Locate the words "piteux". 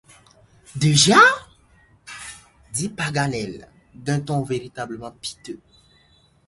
5.11-5.59